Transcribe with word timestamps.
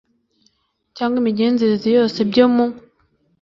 cyangwa 0.95 1.15
imigenzereze 1.21 1.87
yose 1.97 2.17
byo 2.29 2.45
mu 2.53 2.65